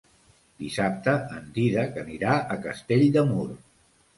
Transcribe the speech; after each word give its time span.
Dissabte 0.61 1.13
en 1.39 1.45
Dídac 1.57 1.99
anirà 2.07 2.33
a 2.57 2.59
Castell 2.67 3.07
de 3.19 3.27
Mur. 3.33 3.49